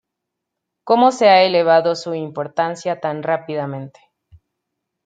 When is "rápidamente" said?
3.21-3.99